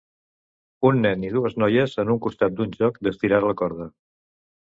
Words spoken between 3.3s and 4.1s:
la corda.